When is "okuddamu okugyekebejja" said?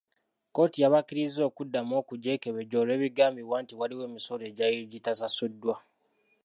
1.49-2.75